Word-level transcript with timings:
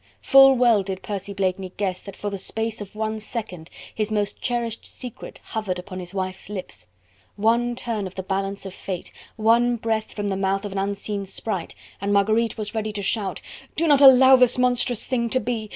Full 0.23 0.55
well 0.55 0.81
did 0.81 1.03
Percy 1.03 1.31
Blakeney 1.31 1.73
guess 1.77 2.01
that 2.01 2.15
for 2.17 2.31
the 2.31 2.37
space 2.39 2.81
of 2.81 2.95
one 2.95 3.19
second 3.19 3.69
his 3.93 4.11
most 4.11 4.41
cherished 4.41 4.83
secret 4.83 5.39
hovered 5.43 5.77
upon 5.77 5.99
his 5.99 6.11
wife's 6.11 6.49
lips, 6.49 6.87
one 7.35 7.75
turn 7.75 8.07
of 8.07 8.15
the 8.15 8.23
balance 8.23 8.65
of 8.65 8.73
Fate, 8.73 9.11
one 9.35 9.75
breath 9.75 10.13
from 10.13 10.29
the 10.29 10.35
mouth 10.35 10.65
of 10.65 10.71
an 10.71 10.79
unseen 10.79 11.27
sprite, 11.27 11.75
and 12.01 12.11
Marguerite 12.11 12.57
was 12.57 12.73
ready 12.73 12.91
to 12.93 13.03
shout: 13.03 13.41
"Do 13.75 13.85
not 13.85 14.01
allow 14.01 14.35
this 14.37 14.57
monstrous 14.57 15.05
thing 15.05 15.29
to 15.29 15.39
be! 15.39 15.69